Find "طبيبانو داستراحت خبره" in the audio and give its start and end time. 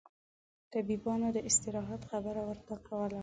0.73-2.41